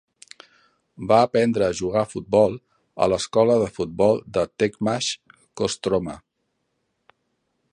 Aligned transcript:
Va 1.09 1.17
aprendre 1.25 1.65
a 1.65 1.75
jugar 1.79 2.01
a 2.01 2.09
futbol 2.13 2.57
a 3.05 3.09
l'escola 3.13 3.59
de 3.65 3.67
futbol 3.75 4.19
de 4.39 4.47
Tekmash 4.63 5.11
Kostroma. 5.63 6.17